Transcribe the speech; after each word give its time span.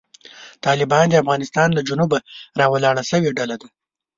طالبان 0.65 1.05
د 1.09 1.13
افغانستان 1.23 1.69
له 1.73 1.81
جنوبه 1.89 2.17
راولاړه 2.59 3.03
شوې 3.11 3.29
ډله 3.37 3.55
ده. 3.61 3.67